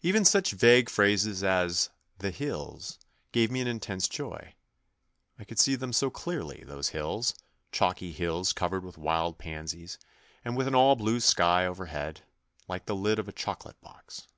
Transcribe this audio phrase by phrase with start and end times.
[0.00, 2.98] Even such vague phrases as" the hills"
[3.32, 4.54] gave me an intense joy.
[5.38, 7.34] I could see them so clearly, those hills,
[7.70, 9.98] chalky hills covered with wild pansies,
[10.46, 12.22] and with an all blue sky overhead,
[12.68, 14.28] like the lid of a choco late box.